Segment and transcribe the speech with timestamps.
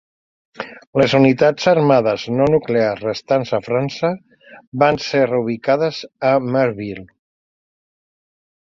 [1.01, 4.13] Les unitats armades no nuclears restants a França
[4.87, 7.09] van ser reubicades a Marville.